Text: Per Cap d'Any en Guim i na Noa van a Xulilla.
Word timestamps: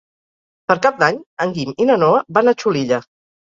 Per 0.71 0.77
Cap 0.85 0.97
d'Any 1.03 1.19
en 1.47 1.53
Guim 1.59 1.71
i 1.87 1.89
na 1.93 2.01
Noa 2.07 2.25
van 2.41 2.53
a 2.55 2.57
Xulilla. 2.65 3.03